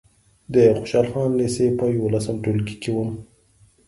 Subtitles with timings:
[0.53, 3.09] د خوشحال خان لېسې په یولسم ټولګي کې وم.